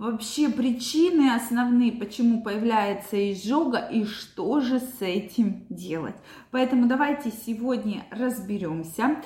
Вообще 0.00 0.48
причины 0.48 1.34
основные, 1.34 1.92
почему 1.92 2.42
появляется 2.42 3.32
изжога 3.34 3.76
и 3.76 4.06
что 4.06 4.60
же 4.60 4.80
с 4.80 5.02
этим 5.02 5.66
делать. 5.68 6.14
Поэтому 6.50 6.86
давайте 6.86 7.30
сегодня 7.30 8.06
разберемся. 8.10 9.16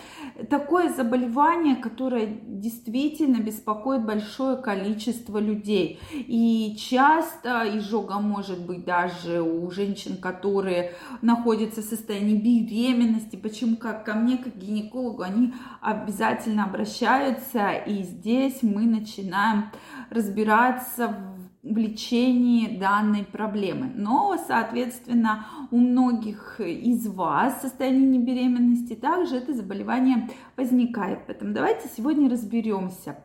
Такое 0.50 0.92
заболевание, 0.92 1.76
которое 1.76 2.26
действительно 2.42 3.36
беспокоит 3.36 4.04
большое 4.04 4.56
количество 4.56 5.38
людей. 5.38 6.00
И 6.12 6.76
часто 6.76 7.78
изжога 7.78 8.18
может 8.18 8.66
быть 8.66 8.84
даже 8.84 9.42
у 9.42 9.70
женщин, 9.70 10.16
которые 10.16 10.94
находятся 11.22 11.82
в 11.82 11.84
состоянии 11.84 12.34
беременности. 12.34 13.36
Почему 13.36 13.76
как 13.76 14.04
ко 14.04 14.14
мне, 14.14 14.38
как 14.38 14.56
гинекологу, 14.56 15.22
они 15.22 15.54
обязательно 15.80 16.64
обращаются. 16.64 17.74
И 17.74 18.02
здесь 18.02 18.64
мы 18.64 18.86
начинаем 18.86 19.70
разбираться 20.14 21.16
в 21.62 21.76
лечении 21.78 22.78
данной 22.78 23.24
проблемы. 23.24 23.90
Но, 23.94 24.36
соответственно, 24.46 25.46
у 25.70 25.78
многих 25.78 26.60
из 26.60 27.06
вас 27.06 27.58
в 27.58 27.62
состоянии 27.62 28.18
беременности 28.18 28.94
также 28.94 29.36
это 29.36 29.54
заболевание 29.54 30.28
возникает. 30.56 31.20
Поэтому 31.26 31.54
давайте 31.54 31.88
сегодня 31.96 32.28
разберемся, 32.28 33.16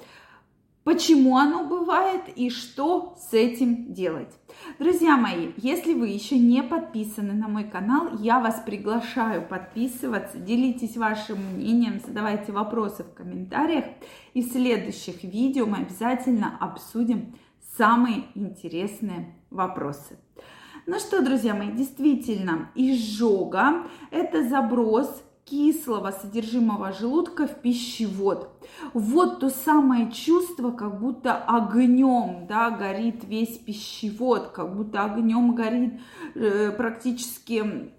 почему 0.90 1.38
оно 1.38 1.66
бывает 1.66 2.22
и 2.36 2.50
что 2.50 3.16
с 3.20 3.32
этим 3.36 3.94
делать. 3.94 4.34
Друзья 4.80 5.18
мои, 5.18 5.52
если 5.58 5.94
вы 5.94 6.08
еще 6.08 6.36
не 6.40 6.64
подписаны 6.64 7.34
на 7.34 7.48
мой 7.48 7.66
канал, 7.66 8.10
я 8.18 8.40
вас 8.40 8.64
приглашаю 8.66 9.48
подписываться, 9.48 10.40
делитесь 10.40 10.98
вашим 10.98 11.38
мнением, 11.54 12.02
задавайте 12.04 12.52
вопросы 12.52 13.04
в 13.04 13.14
комментариях. 13.14 13.86
И 14.34 14.42
в 14.42 14.52
следующих 14.52 15.24
видео 15.24 15.68
мы 15.68 15.78
обязательно 15.78 16.58
обсудим 16.60 17.36
самые 17.78 18.24
интересные 18.34 19.36
вопросы. 19.52 20.18
Ну 20.88 20.98
что, 20.98 21.22
друзья 21.24 21.54
мои, 21.54 21.72
действительно, 21.72 22.72
изжога– 22.74 23.84
это 24.10 24.50
заброс 24.50 25.24
кислого 25.50 26.12
содержимого 26.12 26.92
желудка 26.92 27.48
в 27.48 27.62
пищевод. 27.62 28.50
Вот 28.94 29.40
то 29.40 29.50
самое 29.50 30.12
чувство, 30.12 30.72
как 30.72 31.00
будто 31.00 31.36
огнем 31.36 32.46
да, 32.48 32.70
горит 32.70 33.24
весь 33.24 33.58
пищевод, 33.58 34.50
как 34.50 34.76
будто 34.76 35.04
огнем 35.04 35.56
горит 35.56 36.00
э, 36.36 36.72
практически 36.72 37.92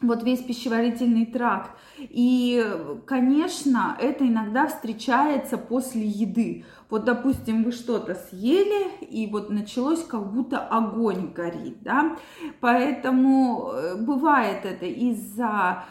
вот 0.00 0.22
весь 0.22 0.42
пищеварительный 0.42 1.26
тракт. 1.26 1.70
И, 1.98 2.64
конечно, 3.06 3.96
это 4.00 4.26
иногда 4.26 4.66
встречается 4.66 5.56
после 5.56 6.06
еды. 6.06 6.64
Вот, 6.90 7.04
допустим, 7.04 7.64
вы 7.64 7.72
что-то 7.72 8.14
съели, 8.14 8.90
и 9.00 9.26
вот 9.26 9.50
началось 9.50 10.04
как 10.04 10.32
будто 10.32 10.58
огонь 10.58 11.32
горит, 11.32 11.82
да. 11.82 12.16
Поэтому 12.60 13.70
э, 13.72 13.96
бывает 13.96 14.64
это 14.64 14.86
из-за 14.86 15.84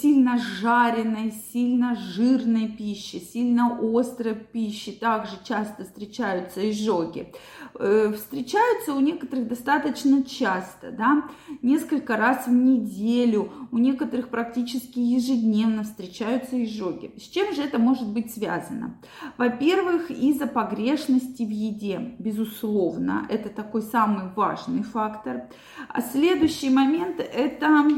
сильно 0.00 0.38
жареной, 0.38 1.32
сильно 1.52 1.94
жирной 1.94 2.68
пищи, 2.68 3.16
сильно 3.16 3.78
острой 3.80 4.34
пищи. 4.34 4.92
Также 4.92 5.32
часто 5.44 5.84
встречаются 5.84 6.70
изжоги. 6.70 7.32
Э, 7.74 8.12
встречаются 8.14 8.94
у 8.94 9.00
некоторых 9.00 9.48
достаточно 9.48 10.22
часто, 10.24 10.90
да, 10.90 11.24
несколько 11.62 12.16
раз 12.16 12.46
в 12.46 12.52
неделю, 12.52 13.52
у 13.70 13.78
некоторых 13.78 14.28
практически 14.28 14.98
ежедневно 14.98 15.84
встречаются 15.84 16.62
изжоги. 16.64 17.12
С 17.18 17.22
чем 17.22 17.54
же 17.54 17.62
это 17.62 17.78
может 17.78 18.08
быть 18.08 18.32
связано? 18.32 18.98
Во-первых, 19.36 20.10
из-за 20.38 20.46
погрешности 20.46 21.42
в 21.42 21.50
еде, 21.50 22.14
безусловно, 22.18 23.26
это 23.28 23.48
такой 23.48 23.82
самый 23.82 24.28
важный 24.36 24.84
фактор. 24.84 25.42
А 25.88 26.00
следующий 26.00 26.70
момент– 26.70 27.18
это 27.34 27.88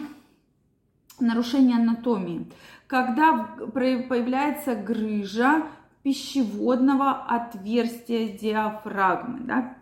нарушение 1.21 1.77
анатомии, 1.77 2.51
когда 2.87 3.51
появляется 3.75 4.75
грыжа 4.75 5.65
пищеводного 6.03 7.11
отверстия 7.29 8.39
диафрагмы. 8.39 9.41
Да? 9.41 9.75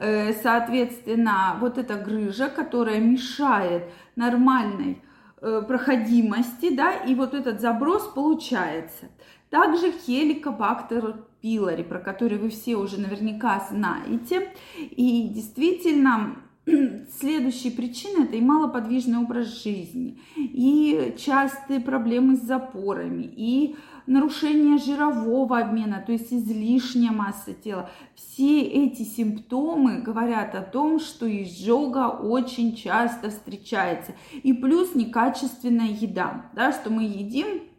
Э, 0.00 0.34
соответственно, 0.34 1.56
вот 1.60 1.78
эта 1.78 1.94
грыжа, 1.94 2.48
которая 2.50 3.00
мешает 3.00 3.84
нормальной 4.16 5.00
э, 5.40 5.62
проходимости, 5.66 6.76
да, 6.76 6.92
и 6.92 7.14
вот 7.14 7.32
этот 7.32 7.62
заброс 7.62 8.02
получается. 8.14 9.06
Также 9.52 9.92
хеликобактер 9.92 11.26
пилори, 11.42 11.82
про 11.82 11.98
который 11.98 12.38
вы 12.38 12.48
все 12.48 12.76
уже 12.76 12.98
наверняка 12.98 13.68
знаете. 13.70 14.50
И 14.78 15.28
действительно, 15.28 16.36
Следующие 17.20 17.72
причины– 17.72 18.24
это 18.24 18.36
и 18.36 18.40
малоподвижный 18.40 19.18
образ 19.18 19.62
жизни, 19.64 20.20
и 20.36 21.14
частые 21.18 21.80
проблемы 21.80 22.36
с 22.36 22.40
запорами, 22.40 23.24
и 23.24 23.74
нарушение 24.06 24.78
жирового 24.78 25.58
обмена, 25.58 26.02
то 26.06 26.12
есть 26.12 26.32
излишняя 26.32 27.10
масса 27.10 27.52
тела. 27.52 27.90
Все 28.14 28.62
эти 28.62 29.02
симптомы 29.02 30.00
говорят 30.02 30.54
о 30.54 30.62
том, 30.62 31.00
что 31.00 31.26
изжога 31.26 32.08
очень 32.08 32.76
часто 32.76 33.30
встречается. 33.30 34.14
И 34.44 34.52
плюс 34.52 34.94
некачественная 34.94 35.88
еда, 35.88 36.46
да, 36.54 36.72
что 36.72 36.90
мы 36.90 37.02
едим, 37.02 37.71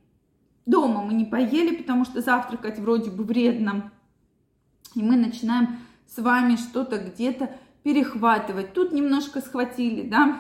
дома 0.65 1.01
мы 1.03 1.13
не 1.13 1.25
поели, 1.25 1.75
потому 1.75 2.05
что 2.05 2.21
завтракать 2.21 2.79
вроде 2.79 3.09
бы 3.11 3.23
вредно, 3.23 3.91
и 4.95 5.01
мы 5.01 5.15
начинаем 5.15 5.79
с 6.07 6.21
вами 6.21 6.55
что-то 6.55 6.99
где-то 6.99 7.49
перехватывать. 7.83 8.73
Тут 8.73 8.93
немножко 8.93 9.41
схватили, 9.41 10.07
да, 10.07 10.39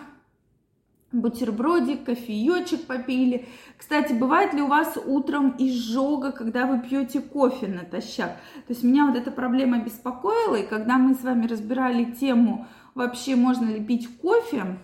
бутербродик, 1.11 2.05
кофеечек 2.05 2.85
попили. 2.85 3.47
Кстати, 3.77 4.13
бывает 4.13 4.53
ли 4.53 4.61
у 4.61 4.67
вас 4.67 4.97
утром 5.05 5.55
изжога, 5.57 6.31
когда 6.31 6.65
вы 6.65 6.79
пьете 6.79 7.21
кофе 7.21 7.67
натощак? 7.67 8.31
То 8.67 8.73
есть 8.73 8.83
меня 8.83 9.05
вот 9.05 9.15
эта 9.15 9.31
проблема 9.31 9.79
беспокоила, 9.79 10.55
и 10.55 10.67
когда 10.67 10.97
мы 10.97 11.13
с 11.13 11.21
вами 11.21 11.47
разбирали 11.47 12.05
тему, 12.05 12.67
вообще 12.95 13.35
можно 13.35 13.65
ли 13.65 13.83
пить 13.83 14.09
кофе, 14.17 14.77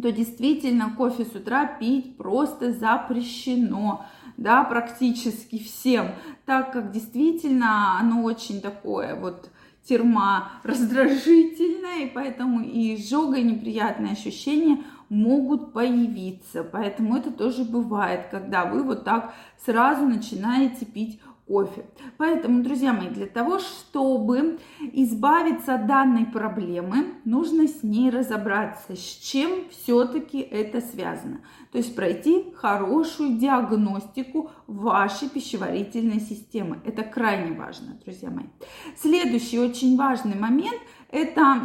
то 0.00 0.10
действительно 0.10 0.94
кофе 0.96 1.24
с 1.24 1.34
утра 1.34 1.66
пить 1.66 2.16
просто 2.16 2.72
запрещено, 2.72 4.06
да, 4.36 4.64
практически 4.64 5.58
всем, 5.58 6.12
так 6.46 6.72
как 6.72 6.92
действительно 6.92 7.98
оно 7.98 8.22
очень 8.22 8.60
такое 8.60 9.14
вот 9.14 9.50
терма 9.84 10.52
раздражительная, 10.62 12.06
и 12.06 12.10
поэтому 12.10 12.60
и 12.60 12.94
изжога, 12.94 13.36
и 13.36 13.42
неприятные 13.42 14.12
ощущения 14.12 14.84
могут 15.08 15.72
появиться. 15.72 16.64
Поэтому 16.64 17.16
это 17.16 17.30
тоже 17.30 17.64
бывает, 17.64 18.28
когда 18.30 18.64
вы 18.64 18.82
вот 18.82 19.04
так 19.04 19.34
сразу 19.64 20.06
начинаете 20.06 20.86
пить 20.86 21.20
кофе. 21.46 21.84
Поэтому, 22.18 22.62
друзья 22.62 22.92
мои, 22.92 23.08
для 23.08 23.26
того, 23.26 23.58
чтобы 23.58 24.58
избавиться 24.92 25.74
от 25.74 25.86
данной 25.86 26.26
проблемы, 26.26 27.14
нужно 27.24 27.66
с 27.66 27.82
ней 27.82 28.10
разобраться, 28.10 28.94
с 28.94 28.98
чем 28.98 29.68
все-таки 29.70 30.40
это 30.40 30.80
связано. 30.80 31.40
То 31.72 31.78
есть 31.78 31.96
пройти 31.96 32.52
хорошую 32.54 33.38
диагностику 33.38 34.50
вашей 34.66 35.28
пищеварительной 35.28 36.20
системы. 36.20 36.80
Это 36.84 37.02
крайне 37.02 37.56
важно, 37.56 37.98
друзья 38.04 38.30
мои. 38.30 38.46
Следующий 38.96 39.58
очень 39.58 39.96
важный 39.96 40.36
момент– 40.36 40.80
это 41.10 41.60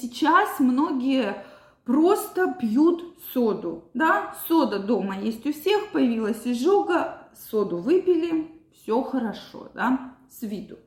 сейчас 0.00 0.58
многие 0.58 1.36
просто 1.84 2.54
пьют 2.60 3.16
соду. 3.32 3.84
Да? 3.94 4.34
Сода 4.48 4.78
дома 4.78 5.18
есть 5.18 5.46
у 5.46 5.52
всех, 5.52 5.90
появилась 5.92 6.42
изжога, 6.44 7.28
соду 7.50 7.78
выпили, 7.78 8.61
все 8.74 9.02
хорошо, 9.02 9.70
да, 9.74 10.14
с 10.28 10.42
виду. 10.42 10.78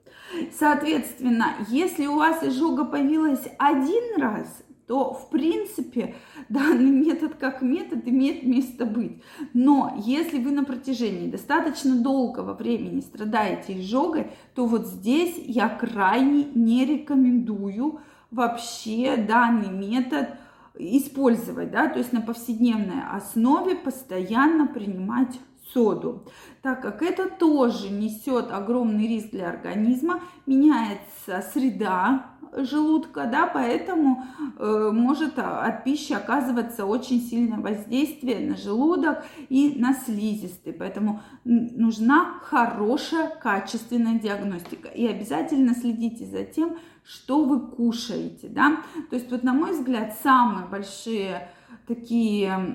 Соответственно, 0.57 1.53
если 1.69 2.07
у 2.07 2.15
вас 2.15 2.43
изжога 2.43 2.85
появилась 2.85 3.47
один 3.57 4.21
раз, 4.21 4.63
то, 4.87 5.13
в 5.13 5.29
принципе, 5.29 6.15
данный 6.49 6.91
метод 6.91 7.35
как 7.35 7.61
метод 7.61 8.07
имеет 8.07 8.43
место 8.43 8.85
быть. 8.85 9.21
Но 9.53 9.95
если 10.05 10.39
вы 10.39 10.51
на 10.51 10.63
протяжении 10.63 11.29
достаточно 11.29 11.95
долгого 11.95 12.53
времени 12.53 13.01
страдаете 13.01 13.79
изжогой, 13.79 14.31
то 14.53 14.65
вот 14.65 14.87
здесь 14.87 15.35
я 15.37 15.69
крайне 15.69 16.45
не 16.55 16.85
рекомендую 16.85 17.99
вообще 18.31 19.17
данный 19.17 19.69
метод 19.69 20.29
использовать, 20.77 21.71
да, 21.71 21.87
то 21.87 21.99
есть 21.99 22.11
на 22.11 22.21
повседневной 22.21 23.01
основе 23.09 23.75
постоянно 23.75 24.67
принимать 24.67 25.39
соду, 25.73 26.23
так 26.61 26.81
как 26.81 27.01
это 27.01 27.29
тоже 27.29 27.89
несет 27.89 28.51
огромный 28.51 29.07
риск 29.07 29.31
для 29.31 29.49
организма, 29.49 30.21
меняется 30.45 31.43
среда 31.53 32.35
желудка, 32.55 33.25
да, 33.25 33.47
поэтому 33.47 34.23
э, 34.57 34.89
может 34.93 35.37
от 35.37 35.83
пищи 35.83 36.13
оказываться 36.13 36.85
очень 36.85 37.21
сильное 37.21 37.59
воздействие 37.59 38.47
на 38.47 38.55
желудок 38.55 39.25
и 39.49 39.75
на 39.77 39.93
слизистый, 39.93 40.73
поэтому 40.73 41.21
нужна 41.43 42.39
хорошая 42.43 43.29
качественная 43.29 44.19
диагностика. 44.19 44.87
И 44.89 45.05
обязательно 45.05 45.73
следите 45.75 46.25
за 46.25 46.43
тем, 46.43 46.77
что 47.03 47.43
вы 47.43 47.59
кушаете, 47.59 48.47
да, 48.47 48.77
то 49.09 49.15
есть 49.15 49.29
вот 49.31 49.43
на 49.43 49.53
мой 49.53 49.71
взгляд 49.71 50.15
самые 50.23 50.65
большие 50.67 51.49
такие 51.87 52.73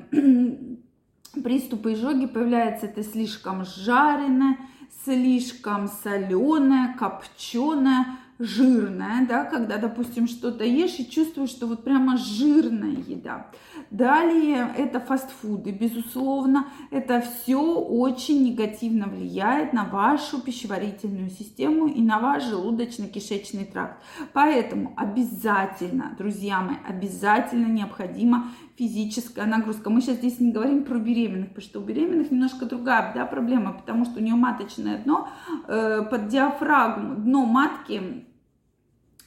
приступы 1.42 1.94
изжоги 1.94 2.26
появляются 2.26 2.86
это 2.86 3.02
слишком 3.02 3.64
жареное, 3.64 4.58
слишком 5.04 5.88
соленое, 5.88 6.94
копченое, 6.98 8.18
жирное, 8.40 9.26
да, 9.28 9.44
когда, 9.44 9.76
допустим, 9.76 10.26
что-то 10.26 10.64
ешь 10.64 10.98
и 10.98 11.08
чувствуешь, 11.08 11.50
что 11.50 11.66
вот 11.66 11.84
прямо 11.84 12.16
жирная 12.16 12.96
еда. 13.06 13.48
Далее 13.90 14.74
это 14.78 14.98
фастфуды, 14.98 15.72
безусловно, 15.72 16.66
это 16.90 17.20
все 17.20 17.60
очень 17.60 18.42
негативно 18.42 19.08
влияет 19.08 19.74
на 19.74 19.84
вашу 19.84 20.40
пищеварительную 20.40 21.28
систему 21.28 21.86
и 21.86 22.00
на 22.00 22.18
ваш 22.18 22.44
желудочно-кишечный 22.44 23.70
тракт. 23.70 24.02
Поэтому 24.32 24.94
обязательно, 24.96 26.14
друзья 26.18 26.60
мои, 26.60 26.76
обязательно 26.88 27.66
необходима 27.66 28.48
физическая 28.80 29.44
нагрузка. 29.44 29.90
Мы 29.90 30.00
сейчас 30.00 30.16
здесь 30.16 30.40
не 30.40 30.52
говорим 30.52 30.84
про 30.84 30.98
беременных, 30.98 31.48
потому 31.50 31.62
что 31.62 31.80
у 31.80 31.82
беременных 31.84 32.30
немножко 32.30 32.64
другая 32.64 33.12
да, 33.14 33.26
проблема, 33.26 33.74
потому 33.74 34.06
что 34.06 34.20
у 34.20 34.22
нее 34.22 34.36
маточное 34.36 34.96
дно 35.04 35.28
э, 35.68 36.02
под 36.10 36.28
диафрагму, 36.28 37.16
дно 37.16 37.44
матки 37.44 38.24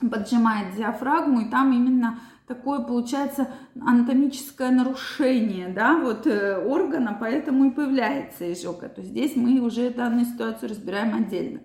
поджимает 0.10 0.76
диафрагму, 0.76 1.42
и 1.42 1.50
там 1.50 1.74
именно 1.74 2.20
такое 2.48 2.80
получается 2.82 3.50
анатомическое 3.80 4.72
нарушение, 4.72 5.70
да, 5.70 5.98
вот 5.98 6.28
э, 6.28 6.58
органа, 6.58 7.18
поэтому 7.20 7.66
и 7.66 7.72
появляется 7.72 8.52
изжога. 8.52 8.90
То 8.90 9.02
есть 9.02 9.12
здесь 9.12 9.36
мы 9.36 9.60
уже 9.60 9.90
данную 9.90 10.26
ситуацию 10.26 10.70
разбираем 10.70 11.16
отдельно. 11.16 11.62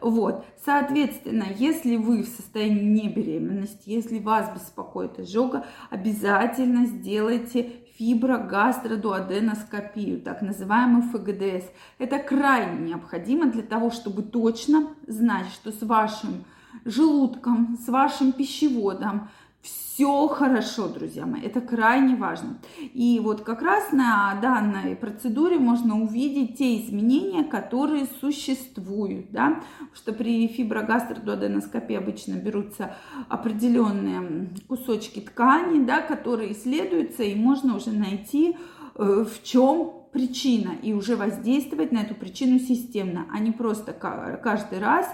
Вот, 0.00 0.46
соответственно, 0.64 1.44
если 1.56 1.96
вы 1.96 2.22
в 2.22 2.28
состоянии 2.28 3.04
небеременности, 3.04 3.90
если 3.90 4.20
вас 4.20 4.50
беспокоит 4.54 5.18
изжога, 5.18 5.66
обязательно 5.90 6.86
сделайте 6.86 7.72
фиброгастродуоденоскопию, 7.98 10.22
так 10.22 10.40
называемый 10.40 11.02
ФГДС. 11.02 11.66
Это 11.98 12.18
крайне 12.18 12.88
необходимо 12.88 13.50
для 13.50 13.62
того, 13.62 13.90
чтобы 13.90 14.22
точно 14.22 14.94
знать, 15.06 15.48
что 15.52 15.72
с 15.72 15.82
вашим 15.82 16.46
желудком, 16.84 17.78
с 17.84 17.88
вашим 17.88 18.32
пищеводом. 18.32 19.28
Все 19.60 20.26
хорошо, 20.26 20.88
друзья 20.88 21.24
мои, 21.24 21.42
это 21.42 21.60
крайне 21.60 22.16
важно. 22.16 22.58
И 22.94 23.20
вот 23.22 23.42
как 23.42 23.62
раз 23.62 23.92
на 23.92 24.34
данной 24.40 24.96
процедуре 24.96 25.58
можно 25.58 26.02
увидеть 26.02 26.56
те 26.58 26.80
изменения, 26.80 27.44
которые 27.44 28.06
существуют, 28.20 29.30
да, 29.30 29.62
что 29.94 30.12
при 30.12 30.48
фиброгастродуоденоскопии 30.48 31.94
обычно 31.94 32.34
берутся 32.34 32.96
определенные 33.28 34.48
кусочки 34.66 35.20
ткани, 35.20 35.84
да, 35.84 36.00
которые 36.00 36.52
исследуются, 36.52 37.22
и 37.22 37.36
можно 37.36 37.76
уже 37.76 37.92
найти, 37.92 38.56
э, 38.96 39.24
в 39.24 39.42
чем 39.44 39.92
причина, 40.12 40.72
и 40.82 40.92
уже 40.92 41.16
воздействовать 41.16 41.92
на 41.92 41.98
эту 41.98 42.14
причину 42.14 42.58
системно, 42.58 43.26
а 43.32 43.38
не 43.38 43.52
просто 43.52 43.92
каждый 43.92 44.78
раз 44.78 45.06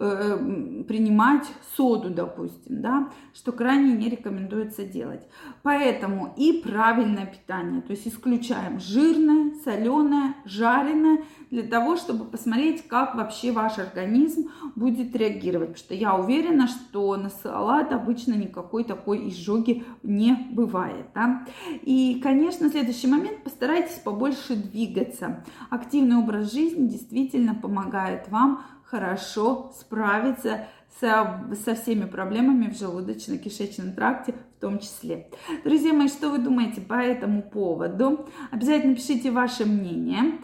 Э, 0.00 0.38
принимать 0.86 1.44
соду, 1.76 2.08
допустим, 2.10 2.80
да, 2.80 3.10
что 3.34 3.50
крайне 3.50 3.94
не 3.94 4.08
рекомендуется 4.08 4.84
делать. 4.84 5.26
Поэтому 5.64 6.32
и 6.36 6.62
правильное 6.62 7.26
питание, 7.26 7.82
то 7.82 7.90
есть 7.90 8.06
исключаем 8.06 8.78
жирное, 8.78 9.54
соленое, 9.64 10.36
жареное, 10.44 11.24
для 11.50 11.64
того, 11.64 11.96
чтобы 11.96 12.26
посмотреть, 12.26 12.86
как 12.86 13.16
вообще 13.16 13.50
ваш 13.50 13.78
организм 13.78 14.50
будет 14.76 15.16
реагировать. 15.16 15.70
Потому 15.70 15.84
что 15.84 15.94
я 15.94 16.14
уверена, 16.14 16.68
что 16.68 17.16
на 17.16 17.30
салат 17.30 17.92
обычно 17.92 18.34
никакой 18.34 18.84
такой 18.84 19.28
изжоги 19.28 19.84
не 20.04 20.48
бывает. 20.52 21.06
Да? 21.14 21.44
И, 21.82 22.20
конечно, 22.22 22.70
следующий 22.70 23.08
момент, 23.08 23.42
постарайтесь 23.42 23.98
побольше 23.98 24.54
двигаться. 24.54 25.44
Активный 25.70 26.16
образ 26.16 26.52
жизни 26.52 26.86
действительно 26.86 27.56
помогает 27.56 28.28
вам 28.28 28.62
хорошо 28.90 29.70
справиться 29.78 30.66
со, 31.00 31.44
со 31.64 31.74
всеми 31.74 32.06
проблемами 32.06 32.70
в 32.70 32.80
желудочно-кишечном 32.80 33.94
тракте 33.94 34.32
в 34.32 34.60
том 34.60 34.78
числе. 34.78 35.28
Друзья 35.64 35.92
мои, 35.92 36.08
что 36.08 36.30
вы 36.30 36.38
думаете 36.38 36.80
по 36.80 36.94
этому 36.94 37.42
поводу? 37.42 38.28
Обязательно 38.50 38.96
пишите 38.96 39.30
ваше 39.30 39.66
мнение. 39.66 40.40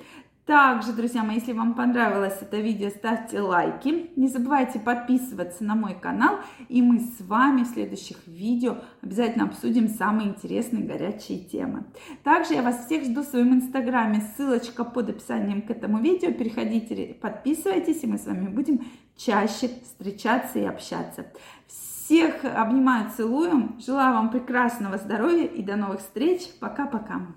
Также, 0.46 0.92
друзья 0.92 1.24
мои, 1.24 1.36
если 1.36 1.54
вам 1.54 1.72
понравилось 1.72 2.36
это 2.42 2.58
видео, 2.58 2.90
ставьте 2.90 3.40
лайки. 3.40 4.10
Не 4.14 4.28
забывайте 4.28 4.78
подписываться 4.78 5.64
на 5.64 5.74
мой 5.74 5.94
канал. 5.94 6.38
И 6.68 6.82
мы 6.82 7.00
с 7.00 7.22
вами 7.22 7.62
в 7.62 7.68
следующих 7.68 8.18
видео 8.26 8.76
обязательно 9.00 9.46
обсудим 9.46 9.88
самые 9.88 10.28
интересные 10.28 10.84
горячие 10.84 11.38
темы. 11.38 11.84
Также 12.24 12.52
я 12.54 12.62
вас 12.62 12.84
всех 12.84 13.04
жду 13.04 13.22
в 13.22 13.26
своем 13.26 13.54
инстаграме. 13.54 14.22
Ссылочка 14.36 14.84
под 14.84 15.08
описанием 15.08 15.62
к 15.62 15.70
этому 15.70 16.00
видео. 16.00 16.30
Переходите, 16.30 17.14
подписывайтесь, 17.14 18.04
и 18.04 18.06
мы 18.06 18.18
с 18.18 18.26
вами 18.26 18.48
будем 18.48 18.84
чаще 19.16 19.70
встречаться 19.82 20.58
и 20.58 20.64
общаться. 20.64 21.24
Всех 21.66 22.44
обнимаю, 22.44 23.10
целую. 23.16 23.76
Желаю 23.78 24.12
вам 24.12 24.28
прекрасного 24.28 24.98
здоровья 24.98 25.46
и 25.46 25.62
до 25.62 25.76
новых 25.76 26.00
встреч. 26.00 26.42
Пока-пока. 26.60 27.28